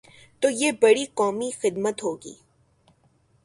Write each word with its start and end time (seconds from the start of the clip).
تو 0.41 0.47
یہ 0.49 0.71
بڑی 0.81 1.05
قومی 1.13 1.49
خدمت 1.61 2.03
ہو 2.03 2.15
گی۔ 2.15 2.33